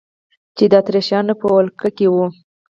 چې 0.57 0.65
د 0.71 0.73
اتریشیانو 0.81 1.33
په 1.41 1.47
ولقه 1.55 1.89
کې 1.97 2.07
وه. 2.13 2.25